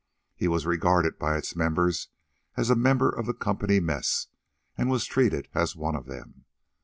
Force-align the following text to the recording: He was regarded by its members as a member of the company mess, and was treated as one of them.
He 0.35 0.47
was 0.47 0.65
regarded 0.65 1.19
by 1.19 1.37
its 1.37 1.55
members 1.55 2.07
as 2.57 2.71
a 2.71 2.75
member 2.75 3.07
of 3.11 3.27
the 3.27 3.35
company 3.35 3.79
mess, 3.79 4.29
and 4.75 4.89
was 4.89 5.05
treated 5.05 5.47
as 5.53 5.75
one 5.75 5.95
of 5.95 6.07
them. 6.07 6.45